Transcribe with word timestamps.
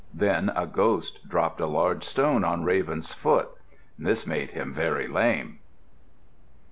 Then 0.15 0.51
a 0.55 0.65
ghost 0.65 1.29
dropped 1.29 1.61
a 1.61 1.67
large 1.67 2.03
stone 2.03 2.43
on 2.43 2.63
Raven's 2.63 3.13
foot. 3.13 3.49
This 3.99 4.25
made 4.25 4.49
him 4.49 4.73
very 4.73 5.07
lame. 5.07 5.59